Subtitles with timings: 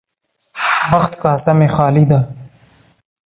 [0.91, 2.19] بخت کاسه مې خالي ده.